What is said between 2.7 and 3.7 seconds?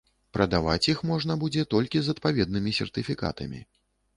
сертыфікатамі.